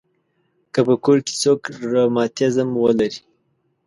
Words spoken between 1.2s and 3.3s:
کې څوک رماتیزم ولري.